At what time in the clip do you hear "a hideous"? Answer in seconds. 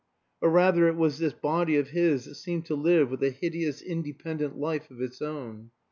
3.21-3.83